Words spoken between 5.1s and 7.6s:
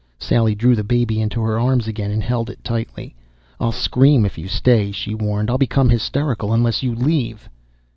warned. "I'll become hysterical unless you leave."